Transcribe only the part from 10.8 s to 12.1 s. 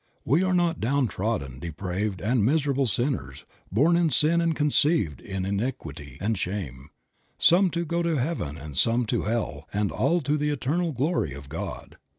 glory of God.